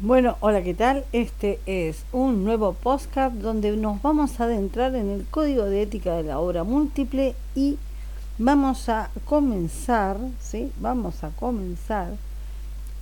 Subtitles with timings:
[0.00, 1.04] Bueno, hola, ¿qué tal?
[1.12, 6.16] Este es un nuevo podcast donde nos vamos a adentrar en el código de ética
[6.16, 7.78] de la obra múltiple y
[8.38, 10.72] vamos a comenzar, ¿sí?
[10.80, 12.14] Vamos a comenzar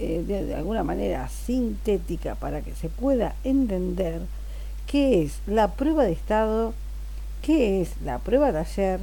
[0.00, 4.22] eh, de, alguna manera sintética para que se pueda entender
[4.88, 6.75] qué es la prueba de estado,
[7.41, 8.99] qué es la prueba taller,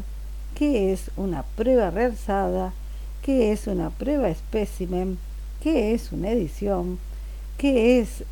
[0.55, 2.73] qué es una prueba realizada,
[3.21, 5.17] qué es una prueba espécimen,
[5.63, 6.99] qué es una edición,
[7.57, 8.23] qué es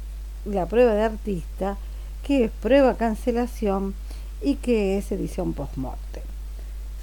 [0.45, 1.77] la prueba de artista,
[2.23, 3.93] qué es prueba cancelación
[4.41, 6.23] y qué es edición post-mortem.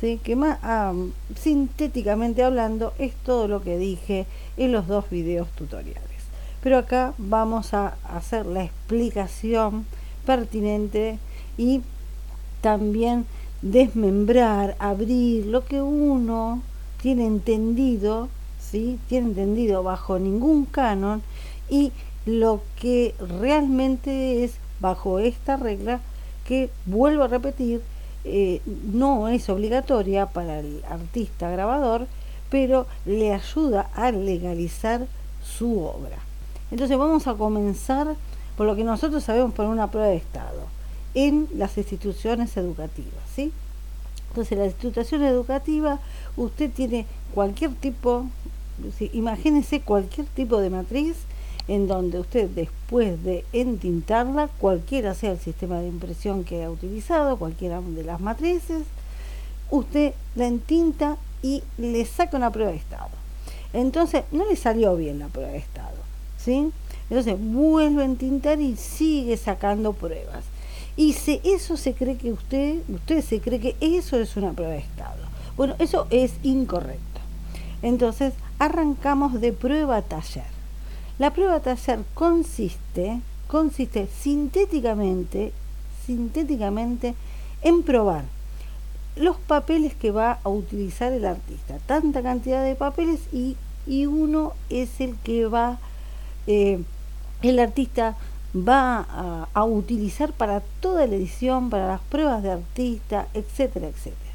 [0.01, 0.21] ¿Sí?
[0.23, 6.03] Que más um, sintéticamente hablando es todo lo que dije en los dos videos tutoriales.
[6.63, 9.87] Pero acá vamos a hacer la explicación
[10.27, 11.19] pertinente
[11.57, 11.83] y
[12.61, 13.27] también
[13.63, 16.63] desmembrar, abrir lo que uno
[17.01, 18.29] tiene entendido,
[18.61, 18.99] ¿sí?
[19.09, 21.23] tiene entendido bajo ningún canon
[21.69, 21.93] y
[22.27, 26.01] lo que realmente es bajo esta regla
[26.47, 27.83] que vuelvo a repetir
[28.25, 32.07] eh, no es obligatoria para el artista grabador
[32.51, 35.07] pero le ayuda a legalizar
[35.43, 36.19] su obra
[36.71, 38.15] entonces vamos a comenzar
[38.57, 40.67] por lo que nosotros sabemos por una prueba de estado
[41.15, 43.53] en las instituciones educativas ¿sí?
[44.29, 45.99] entonces la institución educativa
[46.37, 48.27] usted tiene cualquier tipo
[48.97, 49.11] ¿sí?
[49.13, 51.17] imagínese cualquier tipo de matriz
[51.69, 57.37] en donde usted después de entintarla, cualquiera sea el sistema de impresión que ha utilizado,
[57.37, 58.83] cualquiera de las matrices,
[59.71, 63.11] usted la entinta y le saca una prueba de estado.
[63.73, 65.97] Entonces, no le salió bien la prueba de estado,
[66.37, 66.71] ¿sí?
[67.09, 70.45] Entonces, vuelve a entintar y sigue sacando pruebas.
[70.97, 74.73] Y si eso se cree que usted, usted se cree que eso es una prueba
[74.73, 75.23] de estado.
[75.57, 77.21] Bueno, eso es incorrecto.
[77.83, 80.62] Entonces, arrancamos de prueba taller.
[81.23, 85.53] La prueba taller consiste, consiste sintéticamente,
[86.05, 87.15] sintéticamente
[87.63, 88.25] en probar
[89.15, 94.55] los papeles que va a utilizar el artista, tanta cantidad de papeles y, y uno
[94.69, 95.79] es el que va,
[96.49, 96.83] eh,
[97.43, 98.17] el artista
[98.53, 104.32] va a, a, utilizar para toda la edición, para las pruebas de artista, etcétera, etcétera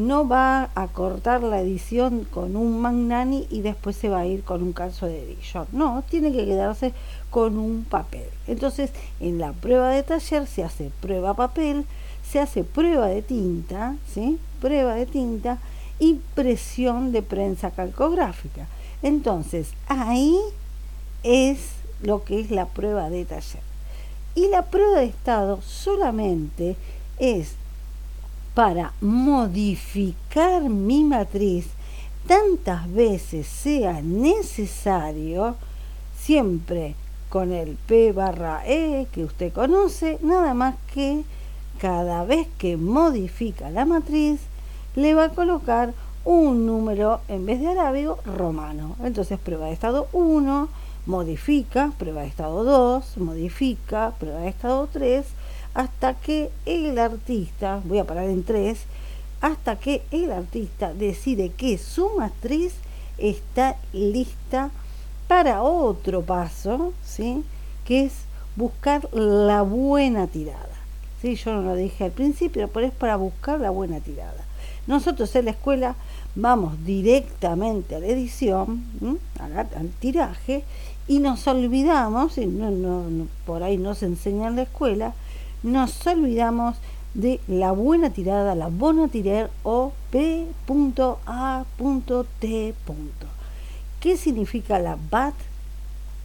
[0.00, 4.42] no va a cortar la edición con un Magnani y después se va a ir
[4.42, 5.66] con un calzo de edición.
[5.72, 6.92] No, tiene que quedarse
[7.30, 8.26] con un papel.
[8.46, 8.90] Entonces,
[9.20, 11.84] en la prueba de taller se hace prueba papel,
[12.28, 14.38] se hace prueba de tinta, ¿sí?
[14.60, 15.58] Prueba de tinta
[15.98, 18.66] y presión de prensa calcográfica.
[19.02, 20.36] Entonces, ahí
[21.22, 21.60] es
[22.02, 23.62] lo que es la prueba de taller.
[24.34, 26.76] Y la prueba de estado solamente
[27.18, 27.59] es
[28.54, 31.66] para modificar mi matriz
[32.26, 35.56] tantas veces sea necesario,
[36.18, 36.94] siempre
[37.28, 41.22] con el P barra E que usted conoce, nada más que
[41.80, 44.40] cada vez que modifica la matriz,
[44.96, 45.94] le va a colocar
[46.24, 48.96] un número en vez de arábigo romano.
[49.02, 50.68] Entonces prueba de estado 1,
[51.06, 55.24] modifica, prueba de estado 2, modifica, prueba de estado 3,
[55.74, 58.80] hasta que el artista, voy a parar en tres,
[59.40, 62.74] hasta que el artista decide que su matriz
[63.18, 64.70] está lista
[65.28, 67.44] para otro paso, ¿sí?
[67.84, 68.12] que es
[68.56, 70.68] buscar la buena tirada.
[71.22, 71.36] ¿sí?
[71.36, 74.44] Yo no lo dije al principio, pero es para buscar la buena tirada.
[74.86, 75.94] Nosotros en la escuela
[76.34, 78.84] vamos directamente a la edición,
[79.38, 80.64] al, tiraje,
[81.06, 85.14] y nos olvidamos, y no, no, por ahí no se enseña en la escuela,
[85.62, 86.76] nos olvidamos
[87.14, 91.02] de la buena tirada, la buena tirar o P.A.T.
[94.00, 95.34] ¿Qué significa la BAT?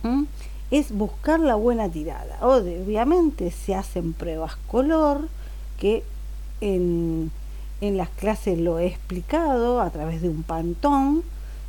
[0.03, 0.23] ¿Mm?
[0.71, 2.37] Es buscar la buena tirada.
[2.41, 5.27] Obviamente se hacen pruebas color,
[5.79, 6.03] que
[6.61, 7.31] en,
[7.81, 11.23] en las clases lo he explicado a través de un pantón,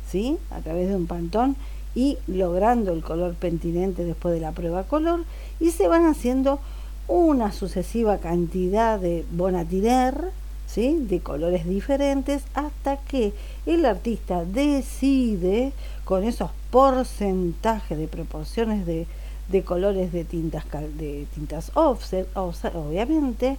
[0.09, 0.37] ¿sí?
[0.51, 1.55] A través de un pantón
[1.95, 5.23] y logrando el color pentinente después de la prueba color
[5.59, 6.59] y se van haciendo
[7.07, 10.31] una sucesiva cantidad de bonatiner,
[10.67, 10.97] ¿sí?
[10.99, 13.33] de colores diferentes, hasta que
[13.65, 15.71] el artista decide,
[16.03, 19.07] con esos porcentajes de proporciones de,
[19.49, 20.65] de colores de tintas,
[20.97, 23.57] de tintas offset, obviamente,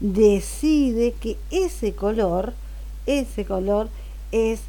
[0.00, 2.54] decide que ese color,
[3.06, 3.88] ese color
[4.32, 4.60] es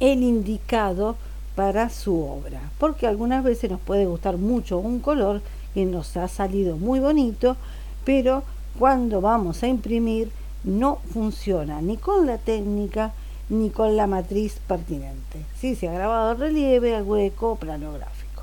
[0.00, 1.16] el indicado
[1.54, 5.42] para su obra, porque algunas veces nos puede gustar mucho un color
[5.74, 7.56] que nos ha salido muy bonito,
[8.04, 8.42] pero
[8.78, 10.30] cuando vamos a imprimir
[10.64, 13.12] no funciona ni con la técnica
[13.48, 15.44] ni con la matriz pertinente.
[15.58, 18.42] si Se ha grabado relieve, hueco, plano gráfico.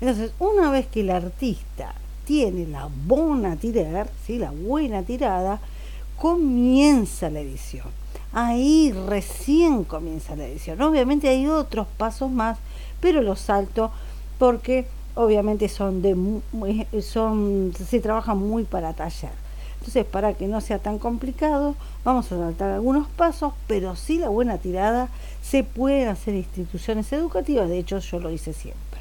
[0.00, 1.94] Entonces, una vez que el artista
[2.24, 4.38] tiene la buena tirar, ¿sí?
[4.38, 5.60] la buena tirada,
[6.16, 7.86] comienza la edición.
[8.32, 10.80] Ahí recién comienza la edición.
[10.82, 12.58] Obviamente hay otros pasos más,
[13.00, 13.90] pero los salto
[14.38, 16.14] porque obviamente son de
[17.02, 19.44] son se trabajan muy para taller.
[19.78, 21.74] Entonces, para que no sea tan complicado,
[22.04, 25.08] vamos a saltar algunos pasos, pero sí la buena tirada
[25.42, 29.00] se pueden hacer instituciones educativas, de hecho yo lo hice siempre.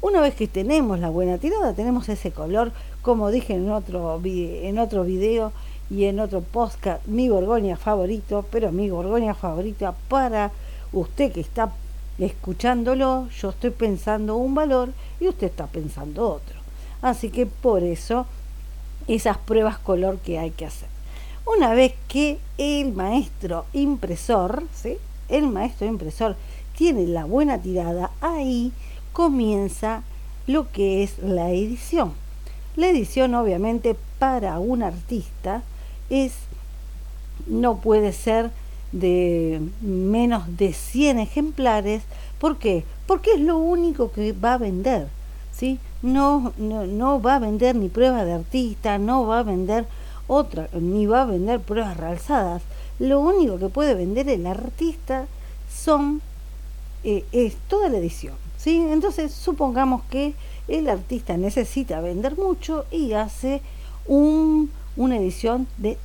[0.00, 2.70] Una vez que tenemos la buena tirada, tenemos ese color,
[3.02, 5.50] como dije en otro, en otro video
[5.90, 10.52] y en otro podcast, mi Borgoña favorito, pero mi Borgoña favorita para
[10.92, 11.72] usted que está
[12.18, 16.56] escuchándolo, yo estoy pensando un valor y usted está pensando otro.
[17.02, 18.26] Así que por eso
[19.06, 20.88] esas pruebas color que hay que hacer.
[21.46, 24.96] Una vez que el maestro impresor, ¿sí?
[25.28, 26.36] el maestro impresor
[26.76, 28.72] tiene la buena tirada, ahí
[29.12, 30.02] comienza
[30.46, 32.12] lo que es la edición.
[32.76, 35.62] La edición obviamente para un artista
[36.10, 36.32] es
[37.46, 38.50] no puede ser
[38.94, 42.04] de menos de 100 ejemplares.
[42.38, 42.84] ¿Por qué?
[43.06, 45.08] Porque es lo único que va a vender.
[45.52, 45.78] ¿sí?
[46.02, 49.86] No, no, no va a vender ni pruebas de artista, no va a vender
[50.28, 52.62] otra, ni va a vender pruebas realzadas.
[52.98, 55.26] Lo único que puede vender el artista
[55.68, 56.22] son
[57.02, 58.34] eh, es toda la edición.
[58.56, 58.76] ¿sí?
[58.76, 60.34] Entonces supongamos que
[60.68, 63.60] el artista necesita vender mucho y hace
[64.06, 65.98] un, una edición de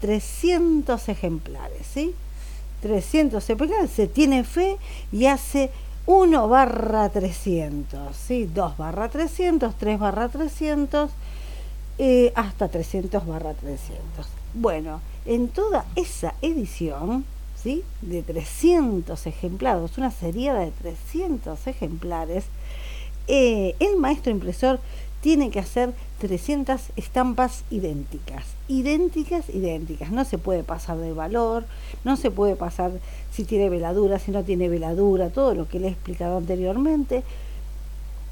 [0.00, 1.86] 300 ejemplares.
[1.86, 2.14] ¿sí?
[2.84, 4.76] 300 ejemplares, se tiene fe
[5.10, 5.70] y hace
[6.04, 8.44] 1 barra 300, ¿sí?
[8.44, 11.10] 2 barra 300, 3 barra 300,
[11.96, 14.26] eh, hasta 300 barra 300.
[14.52, 17.24] Bueno, en toda esa edición,
[17.56, 17.82] ¿sí?
[18.02, 22.44] De 300 ejemplares, una serie de 300 ejemplares,
[23.28, 24.78] eh, el maestro impresor
[25.24, 30.10] tiene que hacer 300 estampas idénticas, idénticas, idénticas.
[30.10, 31.64] No se puede pasar de valor,
[32.04, 32.92] no se puede pasar
[33.32, 37.22] si tiene veladura, si no tiene veladura, todo lo que le he explicado anteriormente.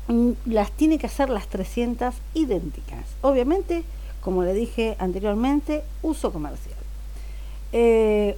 [0.08, 3.06] Mm, las tiene que hacer las 300 idénticas.
[3.22, 3.84] Obviamente,
[4.20, 6.76] como le dije anteriormente, uso comercial.
[7.72, 8.36] Eh,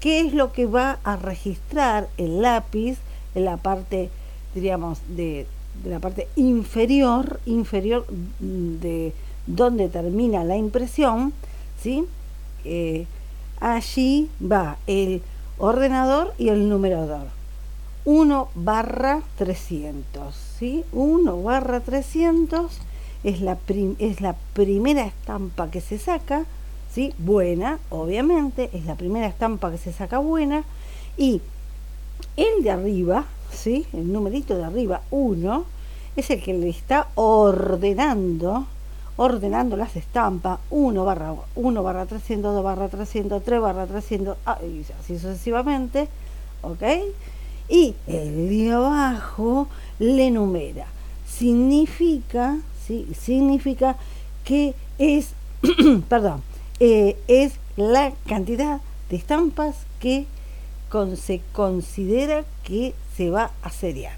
[0.00, 2.96] ¿Qué es lo que va a registrar el lápiz
[3.34, 4.08] en la parte,
[4.54, 5.46] diríamos, de
[5.82, 8.06] de la parte inferior, inferior
[8.38, 9.12] de
[9.46, 11.32] donde termina la impresión,
[11.80, 12.04] ¿sí?
[12.64, 13.06] Eh,
[13.60, 15.22] allí va el
[15.58, 17.26] ordenador y el numerador.
[18.04, 20.84] 1 barra 300, ¿sí?
[20.92, 22.78] 1 barra 300
[23.24, 23.58] es la,
[23.98, 26.44] es la primera estampa que se saca,
[26.92, 27.14] ¿sí?
[27.18, 30.64] Buena, obviamente, es la primera estampa que se saca buena.
[31.16, 31.40] Y
[32.36, 33.86] el de arriba, ¿sí?
[33.92, 35.64] El numerito de arriba, 1,
[36.16, 38.66] es el que le está ordenando,
[39.16, 44.58] ordenando las estampas, 1 barra 1 barra 300, 2 barra 300, 3 barra 300, ah,
[44.62, 46.08] y así sucesivamente,
[46.62, 46.82] ¿ok?
[47.68, 49.68] Y el de abajo
[49.98, 50.86] le numera.
[51.26, 53.08] Significa, ¿sí?
[53.18, 53.96] Significa
[54.44, 55.34] que es,
[56.08, 56.42] perdón,
[56.80, 60.26] eh, es la cantidad de estampas que
[61.16, 64.16] se considera que se va a seriar.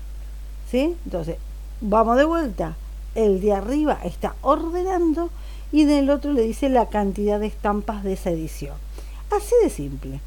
[0.70, 0.96] ¿Sí?
[1.04, 1.36] Entonces,
[1.80, 2.76] vamos de vuelta.
[3.14, 5.30] El de arriba está ordenando
[5.70, 8.76] y del otro le dice la cantidad de estampas de esa edición.
[9.30, 10.20] Así de simple.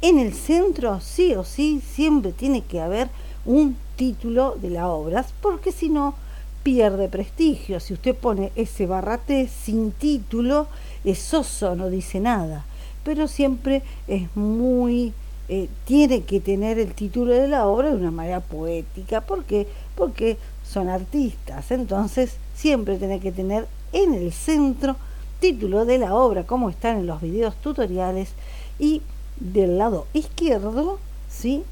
[0.00, 3.08] En el centro, sí o sí, siempre tiene que haber
[3.44, 6.14] un título de la obra, porque si no,
[6.62, 7.80] pierde prestigio.
[7.80, 10.66] Si usted pone ese barra T sin título,
[11.04, 12.64] es oso, no dice nada.
[13.04, 15.12] Pero siempre es muy
[15.48, 19.20] eh, tiene que tener el título de la obra de una manera poética.
[19.20, 19.66] ¿Por qué?
[19.94, 21.70] Porque son artistas.
[21.70, 24.96] Entonces siempre tiene que tener en el centro
[25.40, 28.30] título de la obra, como están en los videos tutoriales.
[28.78, 29.02] Y
[29.38, 31.64] del lado izquierdo, ¿sí?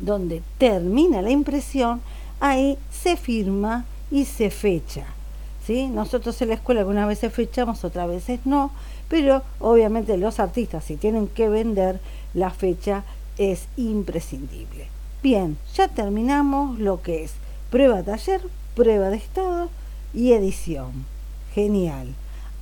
[0.00, 2.00] donde termina la impresión,
[2.40, 5.04] ahí se firma y se fecha.
[5.66, 5.86] ¿sí?
[5.86, 8.72] Nosotros en la escuela algunas veces fechamos, otras veces no,
[9.08, 12.00] pero obviamente los artistas si tienen que vender
[12.34, 13.04] la fecha
[13.38, 14.88] es imprescindible.
[15.22, 17.34] Bien, ya terminamos lo que es
[17.70, 18.40] prueba taller,
[18.74, 19.70] prueba de estado
[20.12, 21.06] y edición.
[21.54, 22.14] Genial.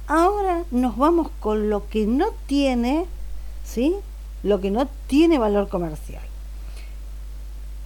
[0.06, 3.06] Ahora nos vamos con lo que no tiene,
[3.64, 3.94] ¿sí?
[4.42, 6.22] Lo que no tiene valor comercial.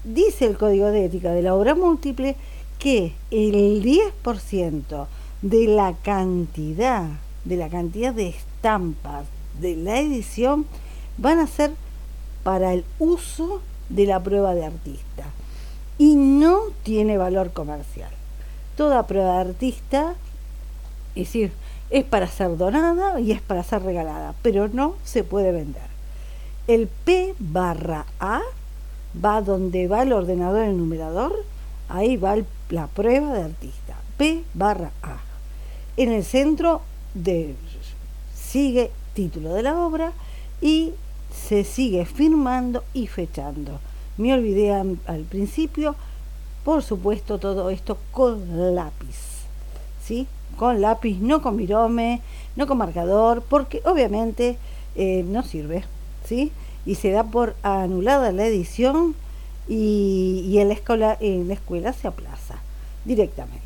[0.04, 2.36] Dice el código de ética de la obra múltiple
[2.78, 5.06] que el 10%
[5.42, 7.08] de la cantidad
[7.44, 9.26] de la cantidad de estampas
[9.60, 10.66] de la edición
[11.18, 11.72] van a ser
[12.42, 15.24] para el uso de la prueba de artista
[15.98, 18.10] y no tiene valor comercial.
[18.76, 20.14] toda prueba de artista,
[21.14, 21.52] es decir,
[21.90, 25.94] es para ser donada y es para ser regalada, pero no se puede vender.
[26.66, 28.40] El P barra A
[29.24, 31.44] va donde va el ordenador, el numerador,
[31.88, 32.36] ahí va
[32.70, 33.94] la prueba de artista.
[34.16, 35.18] P barra A.
[35.96, 36.82] En el centro
[37.14, 37.54] de,
[38.34, 40.12] sigue título de la obra
[40.60, 40.94] y
[41.34, 43.80] se sigue firmando y fechando.
[44.16, 45.96] Me olvidé al principio,
[46.64, 49.44] por supuesto, todo esto con lápiz.
[50.02, 50.26] ¿Sí?
[50.56, 52.22] Con lápiz, no con virome,
[52.56, 54.56] no con marcador, porque obviamente
[54.96, 55.84] eh, no sirve.
[56.24, 56.52] ¿Sí?
[56.86, 59.14] Y se da por anulada la edición
[59.68, 62.56] y, en, la escuela, en la escuela se aplaza
[63.04, 63.60] directamente.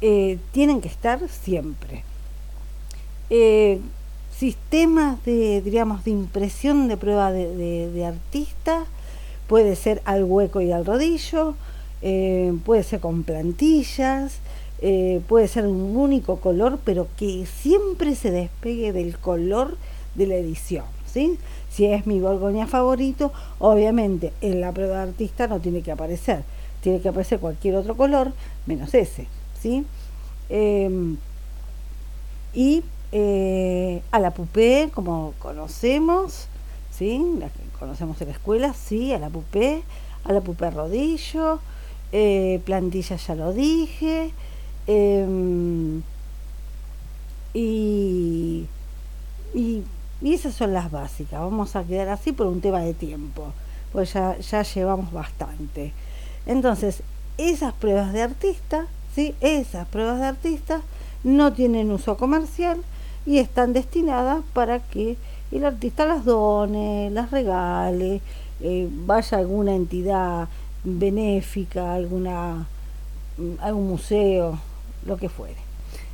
[0.00, 2.02] Eh, tienen que estar siempre.
[3.28, 3.80] Eh,
[4.38, 8.84] sistemas de, diríamos, de impresión de prueba de, de, artista,
[9.46, 11.54] puede ser al hueco y al rodillo,
[12.02, 14.38] eh, puede ser con plantillas,
[15.26, 19.78] puede ser un único color, pero que siempre se despegue del color
[20.14, 20.84] de la edición.
[21.16, 21.38] ¿sí?
[21.70, 26.42] Si es mi Borgoña favorito, obviamente en la prueba de artista no tiene que aparecer.
[26.82, 28.32] Tiene que aparecer cualquier otro color
[28.66, 29.26] menos ese.
[29.60, 29.84] ¿sí?
[30.48, 31.16] Em,
[32.54, 32.82] y
[33.18, 36.48] eh, a la pupé, como conocemos,
[36.90, 37.18] ¿sí?
[37.40, 39.82] Que conocemos en la escuela, sí, a la pupé,
[40.24, 41.60] a la pupé rodillo,
[42.12, 44.32] eh, plantilla ya lo dije,
[44.86, 46.02] em,
[47.54, 48.66] y,
[49.54, 49.82] y
[50.20, 51.40] y esas son las básicas.
[51.40, 53.52] Vamos a quedar así por un tema de tiempo,
[53.92, 55.92] pues ya, ya llevamos bastante.
[56.46, 57.02] Entonces,
[57.38, 59.34] esas pruebas de artista, ¿sí?
[59.40, 60.82] esas pruebas de artista
[61.24, 62.78] no tienen uso comercial
[63.26, 65.16] y están destinadas para que
[65.50, 68.20] el artista las done, las regale,
[68.60, 70.48] eh, vaya a alguna entidad
[70.84, 72.66] benéfica, alguna,
[73.60, 74.58] algún museo,
[75.04, 75.56] lo que fuere.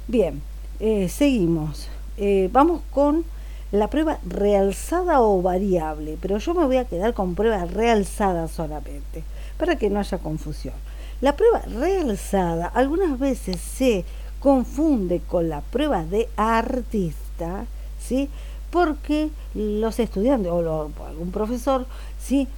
[0.08, 0.42] Bien,
[0.80, 1.88] eh, seguimos.
[2.16, 3.24] Eh, vamos con
[3.70, 9.24] la prueba realzada o variable, pero yo me voy a quedar con prueba realzada solamente,
[9.58, 10.74] para que no haya confusión.
[11.20, 14.04] La prueba realzada algunas veces se
[14.42, 17.66] confunde con la prueba de artista,
[18.00, 18.28] ¿sí?
[18.70, 21.86] Porque los estudiantes o, algún profesor,
[22.20, 22.48] ¿sí?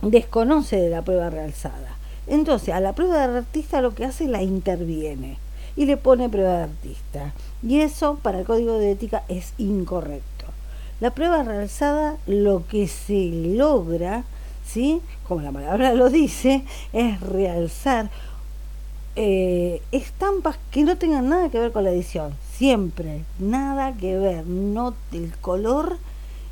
[0.00, 1.96] Desconoce de la prueba realzada.
[2.28, 5.38] Entonces, a la prueba de artista lo que hace la interviene
[5.74, 7.32] y le pone prueba de artista.
[7.62, 10.46] Y eso para el código de ética es incorrecto.
[11.00, 14.22] La prueba realzada lo que se logra,
[14.64, 15.00] ¿sí?
[15.26, 18.08] como la palabra lo dice, es realzar
[19.14, 22.34] eh, estampas que no tengan nada que ver con la edición.
[22.54, 24.46] Siempre, nada que ver.
[24.46, 25.98] No, el color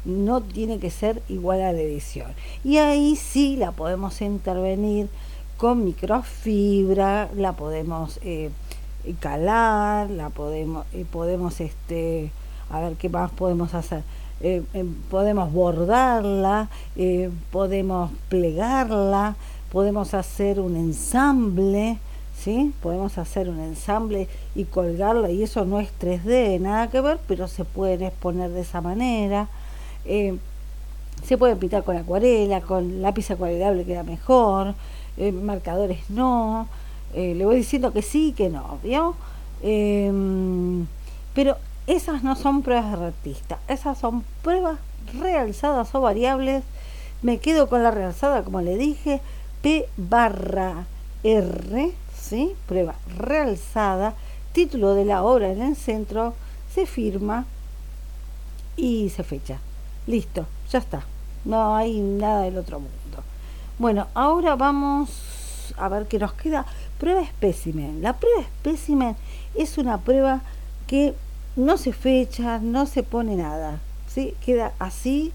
[0.05, 2.33] no tiene que ser igual a la edición.
[2.63, 5.09] Y ahí sí la podemos intervenir
[5.57, 8.51] con microfibra, la podemos eh,
[9.21, 12.31] calar, la podemos, eh, podemos este,
[12.71, 14.03] a ver qué más podemos hacer.
[15.11, 16.71] Podemos bordarla,
[17.51, 19.37] podemos plegarla,
[19.71, 21.99] podemos hacer un ensamble,
[22.83, 27.49] Podemos hacer un ensamble y colgarla y eso no es 3D, nada que ver, pero
[27.49, 29.49] se puede exponer de esa manera.
[30.05, 34.75] se puede pintar con acuarela, con lápiz acuarelable queda mejor,
[35.43, 36.67] marcadores no.
[37.13, 39.15] Eh, le voy diciendo que sí, que no, ¿vio?
[39.63, 40.87] Em,
[41.35, 41.57] pero
[41.87, 44.79] esas no son pruebas de artista, esas son pruebas
[45.19, 46.63] realzadas o variables.
[47.23, 49.21] Me quedo con la realzada, como le dije,
[49.63, 50.87] P barra
[51.23, 52.55] R, ¿sí?
[52.67, 54.15] Prueba realzada,
[54.53, 56.35] título de la obra en el centro,
[56.73, 57.45] se firma
[58.77, 59.59] y se fecha.
[60.07, 61.05] Listo, ya está.
[61.45, 63.25] No hay nada del otro mundo.
[63.79, 66.67] Bueno, ahora vamos a ver qué nos queda.
[66.99, 68.03] Prueba espécimen.
[68.03, 69.17] La prueba espécimen
[69.55, 70.43] es una prueba
[70.87, 71.15] que
[71.57, 73.81] no se fecha, no se pone nada.
[74.09, 74.35] ¿sí?
[74.45, 75.33] Queda así,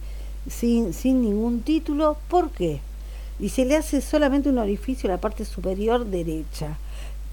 [0.50, 2.18] sin, sin ningún título.
[2.28, 2.82] ¿Por qué?
[3.40, 6.78] Y se le hace solamente un orificio a la parte superior derecha.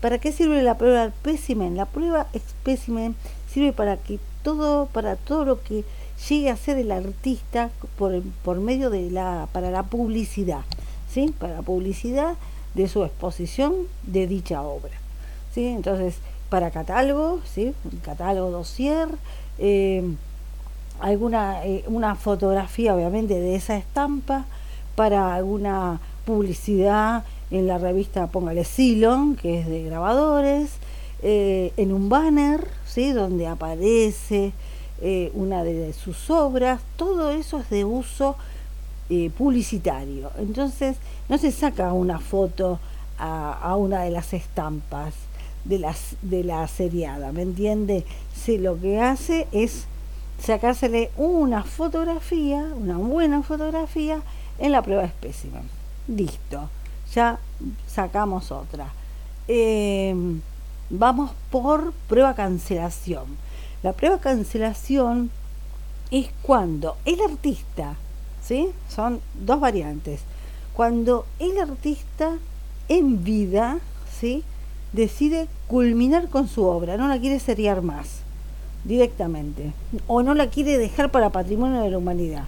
[0.00, 1.76] ¿Para qué sirve la prueba espécimen?
[1.76, 3.14] La prueba espécimen
[3.52, 5.84] sirve para que todo, para todo lo que
[6.28, 10.62] llegue a ser el artista por, por medio de la, para la publicidad,
[11.08, 11.32] ¿sí?
[11.38, 12.36] Para publicidad
[12.74, 14.92] de su exposición de dicha obra.
[15.54, 15.66] ¿sí?
[15.66, 16.16] Entonces,
[16.48, 17.74] para catálogo, ¿sí?
[17.90, 19.08] un catálogo dossier,
[19.58, 20.02] eh,
[21.00, 24.46] alguna eh, una fotografía obviamente de esa estampa,
[24.94, 30.70] para alguna publicidad en la revista Póngale Silon, que es de grabadores,
[31.22, 33.12] eh, en un banner, ¿sí?
[33.12, 34.52] donde aparece
[35.34, 38.36] una de sus obras, todo eso es de uso
[39.36, 40.30] publicitario.
[40.38, 40.96] Entonces,
[41.28, 42.78] no se saca una foto
[43.18, 45.14] a, una de las estampas,
[45.64, 48.04] de la, de la seriada, ¿me entiende?
[48.34, 49.86] Si lo que hace es
[50.40, 54.22] sacársele una fotografía, una buena fotografía
[54.62, 55.62] en la prueba espécimen.
[56.08, 56.70] Listo,
[57.12, 57.38] ya
[57.86, 58.86] sacamos otra.
[59.48, 60.14] Eh,
[60.88, 63.26] vamos por prueba cancelación.
[63.82, 65.30] La prueba cancelación
[66.10, 67.96] es cuando el artista,
[68.42, 68.70] ¿sí?
[68.88, 70.20] Son dos variantes.
[70.72, 72.38] Cuando el artista
[72.88, 73.80] en vida,
[74.18, 74.44] ¿sí?
[74.92, 78.20] decide culminar con su obra, no la quiere seriar más
[78.84, 79.72] directamente,
[80.06, 82.44] o no la quiere dejar para patrimonio de la humanidad.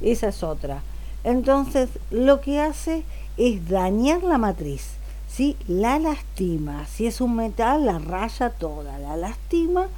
[0.00, 0.82] Esa es otra.
[1.24, 3.04] Entonces, lo que hace
[3.36, 4.92] es dañar la matriz,
[5.28, 5.56] ¿sí?
[5.66, 6.86] la lastima.
[6.86, 9.88] Si es un metal, la raya toda, la lastima,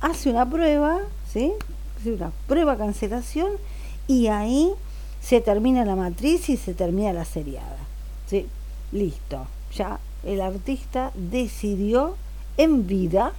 [0.00, 1.00] hace una prueba,
[1.32, 1.52] ¿sí?
[2.04, 3.50] una prueba cancelación,
[4.06, 4.72] y ahí
[5.20, 7.78] se termina la matriz y se termina la seriada.
[8.26, 8.46] ¿sí?
[8.92, 12.16] Listo, ya el artista decidió
[12.56, 13.32] en vida,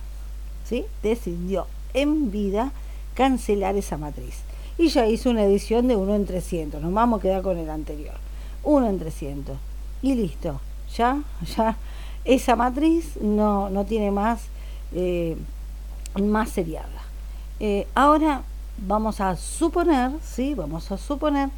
[0.64, 0.86] ¿sí?
[1.04, 2.72] decidió en vida
[3.16, 4.36] cancelar esa matriz.
[4.78, 7.70] Y ya hizo una edición de 1 en 300, nos vamos a quedar con el
[7.70, 8.16] anterior.
[8.64, 9.58] 1 en 300.
[10.02, 10.60] Y listo,
[10.96, 11.22] ya,
[11.56, 11.78] ya,
[12.26, 14.42] esa matriz no, no tiene más,
[14.94, 15.38] eh,
[16.22, 16.88] más seriada.
[17.60, 18.42] Eh, ahora
[18.78, 20.56] vamos a suponer, ¿sí?
[20.56, 21.50] Vamos a suponer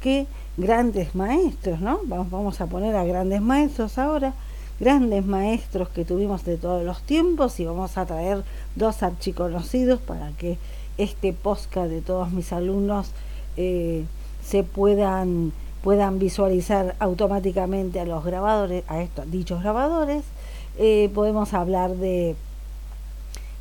[0.00, 2.00] que grandes maestros, ¿no?
[2.04, 4.32] Vamos a poner a grandes maestros ahora,
[4.78, 8.42] grandes maestros que tuvimos de todos los tiempos y vamos a traer
[8.76, 10.58] dos archiconocidos para que
[11.02, 13.10] este podcast de todos mis alumnos
[13.56, 14.04] eh,
[14.44, 15.52] se puedan
[15.82, 20.24] puedan visualizar automáticamente a los grabadores, a estos dichos grabadores.
[20.78, 22.36] Eh, podemos hablar de,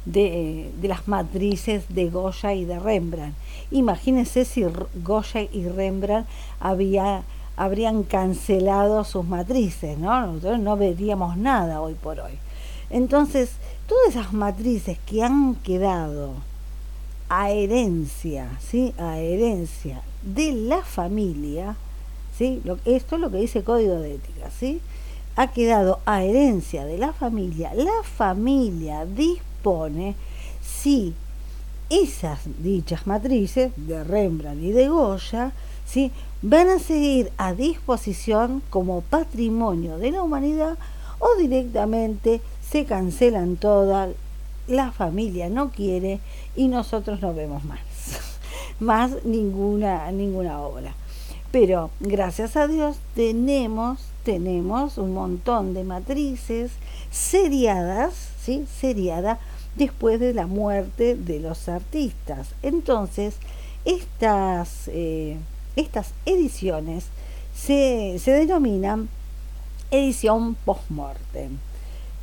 [0.04, 3.36] de, de, las matrices de Goya y de Rembrandt.
[3.72, 4.66] Imagínense si
[4.96, 6.28] Goya y Rembrandt
[6.60, 7.24] había
[7.56, 10.28] habrían cancelado sus matrices, ¿no?
[10.28, 12.32] Nosotros no veríamos nada hoy por hoy.
[12.90, 13.52] Entonces,
[13.86, 16.36] todas esas matrices que han quedado
[17.30, 18.94] a herencia, ¿sí?
[18.98, 21.76] A herencia de la familia,
[22.38, 22.62] ¿sí?
[22.86, 24.82] esto es lo que dice Código de Ética, ¿sí?
[25.36, 27.74] Ha quedado a herencia de la familia.
[27.74, 30.16] La familia dispone
[30.62, 31.14] si
[31.90, 35.52] esas dichas matrices de Rembrandt y de Goya
[35.86, 36.12] ¿sí?
[36.42, 40.78] van a seguir a disposición como patrimonio de la humanidad
[41.20, 44.10] o directamente se cancelan todas,
[44.70, 46.20] la familia no quiere
[46.56, 47.80] y nosotros no vemos más,
[48.80, 50.94] más ninguna, ninguna obra.
[51.52, 56.72] Pero gracias a Dios tenemos, tenemos un montón de matrices
[57.12, 58.66] seriadas, ¿sí?
[58.80, 59.40] seriadas
[59.76, 62.50] después de la muerte de los artistas.
[62.62, 63.36] Entonces,
[63.86, 65.38] estas eh,
[65.80, 67.06] estas ediciones
[67.56, 69.10] se, denominan
[69.92, 71.58] edición post-mortem.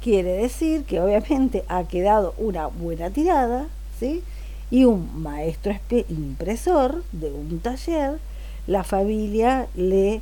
[0.07, 3.66] Quiere decir que obviamente ha quedado una buena tirada,
[3.99, 4.23] ¿sí?
[4.71, 5.75] Y un maestro
[6.09, 8.21] impresor de un taller,
[8.69, 10.21] la familia le,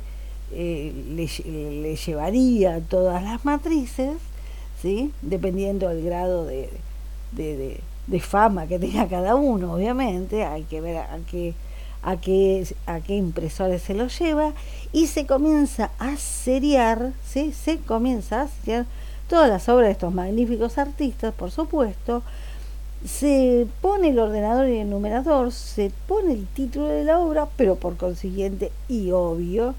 [0.51, 4.13] eh, le, llevaría todas las matrices,
[4.81, 5.11] ¿sí?
[5.21, 6.71] Dependiendo del grado de,
[7.33, 11.53] de, fama que tenga cada uno, obviamente, hay que ver a qué
[12.01, 14.53] a qué, a qué impresores se lo lleva
[14.91, 17.51] y se comienza a seriar, ¿sí?
[17.51, 18.87] se comienza a seriar
[19.27, 22.23] todas las obras de estos magníficos artistas, por supuesto,
[23.05, 27.75] se pone el ordenador y el numerador, se pone el título de la obra, pero
[27.75, 29.75] por consiguiente y obvio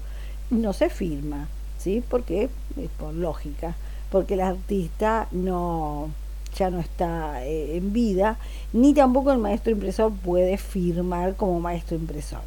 [0.49, 2.03] no se firma, ¿sí?
[2.07, 3.75] Porque es por lógica,
[4.11, 6.09] porque el artista no
[6.57, 8.37] ya no está eh, en vida,
[8.73, 12.41] ni tampoco el maestro impresor puede firmar como maestro impresor.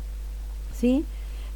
[0.75, 1.05] ¿Sí?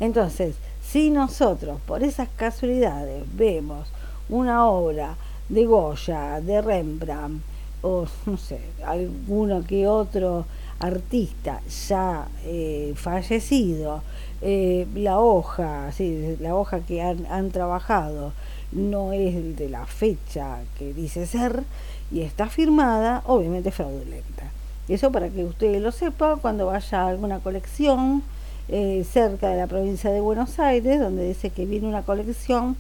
[0.00, 3.88] Entonces, si nosotros por esas casualidades vemos
[4.28, 5.16] una obra
[5.48, 7.42] de Goya, de Rembrandt,
[7.82, 10.46] o no sé, alguno que otro
[10.78, 14.02] artista ya eh, fallecido,
[14.42, 18.32] eh, la hoja, sí, la hoja que han, han trabajado
[18.72, 21.62] no es de la fecha que dice ser,
[22.10, 24.50] y está firmada, obviamente fraudulenta.
[24.88, 28.22] Eso para que usted lo sepa cuando vaya a alguna colección
[28.68, 32.76] eh, cerca de la provincia de Buenos Aires, donde dice que viene una colección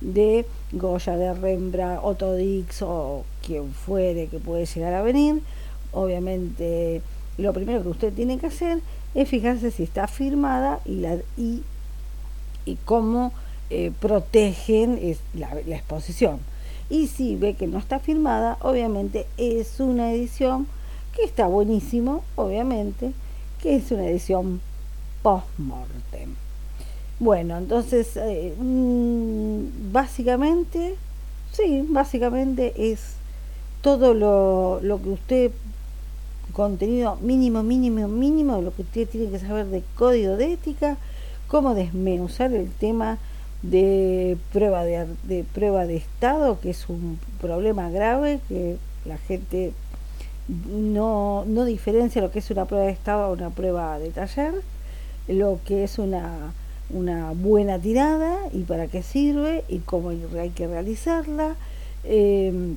[0.00, 5.42] de Goya, de Rembrandt, Otto Dix o quien fuere que puede llegar a venir.
[5.92, 7.02] Obviamente
[7.36, 8.80] lo primero que usted tiene que hacer
[9.14, 11.62] es fijarse si está firmada y, la, y,
[12.64, 13.32] y cómo
[13.70, 16.40] eh, protegen la, la exposición
[16.90, 20.66] y si ve que no está firmada, obviamente es una edición
[21.14, 23.12] que está buenísimo, obviamente,
[23.60, 24.60] que es una edición
[25.22, 26.34] post-mortem.
[27.20, 30.94] Bueno, entonces, eh, mm, básicamente,
[31.52, 33.14] sí, básicamente es,
[33.82, 35.50] todo lo, lo que usted,
[36.52, 40.96] contenido mínimo, mínimo, mínimo, lo que usted tiene que saber de código de ética,
[41.48, 43.18] cómo desmenuzar el tema
[43.62, 49.72] de prueba de, de prueba de estado, que es un problema grave que la gente
[50.48, 54.54] no, no diferencia lo que es una prueba de estado a una prueba de taller,
[55.26, 56.52] lo que es una,
[56.90, 61.56] una buena tirada y para qué sirve y cómo hay que realizarla.
[62.04, 62.74] Eh,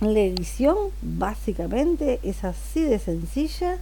[0.00, 3.78] la edición básicamente es así de sencilla.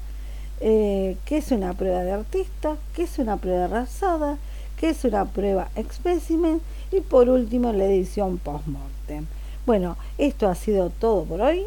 [0.61, 2.77] Eh, ¿Qué es una prueba de artista?
[2.95, 4.39] ¿Qué es una prueba rasada?
[4.79, 6.61] ¿Qué es una prueba espécimen?
[6.91, 9.27] Y por último la edición post-mortem.
[9.67, 11.65] Bueno, esto ha sido todo por hoy.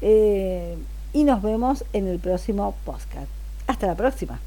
[0.00, 0.76] Eh,
[1.12, 3.28] y nos vemos en el próximo podcast.
[3.66, 4.38] Hasta la próxima.